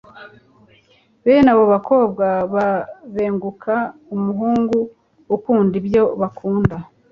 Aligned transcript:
Bene 1.23 1.49
abo 1.53 1.63
bakobwa 1.73 2.27
babenguka 2.53 3.73
umuhungu 4.15 4.77
ukunda 5.35 5.73
ibyo 5.81 6.03
bakunda 6.21 6.75